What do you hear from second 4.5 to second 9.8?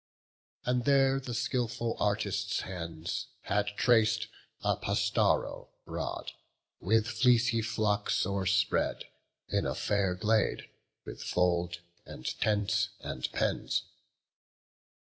A pastaro broad, with fleecy flocks o'erspread, In a